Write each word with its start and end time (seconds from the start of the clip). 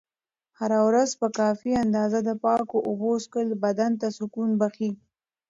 هره 0.59 0.79
ورځ 0.87 1.09
په 1.21 1.27
کافي 1.39 1.71
اندازه 1.83 2.19
د 2.23 2.29
پاکو 2.43 2.77
اوبو 2.89 3.11
څښل 3.23 3.49
بدن 3.63 3.91
ته 4.01 4.07
سکون 4.17 4.49
بښي. 4.59 4.91